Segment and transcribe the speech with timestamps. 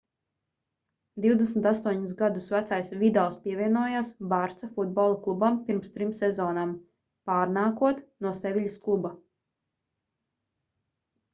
[1.23, 6.73] 28 gadus vecais vidals pievienojās barça futbola klubam pirms trim sezonām
[7.31, 9.13] pārnākot no seviļas kluba